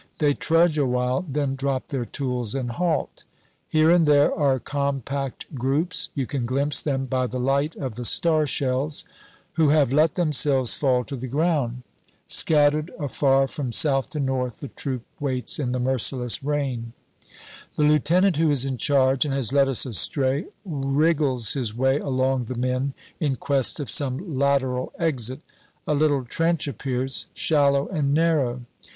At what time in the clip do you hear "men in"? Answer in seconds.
22.55-23.35